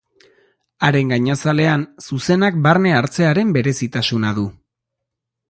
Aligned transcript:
Haren 0.87 1.11
gainazalean 1.13 1.83
zuzenak 2.07 2.57
barne 2.65 2.95
hartzearen 3.01 3.53
berezitasuna 3.59 4.35
du. 4.41 4.49